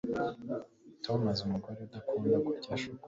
[1.05, 2.99] Tom azi umugore udakunda kurya shokora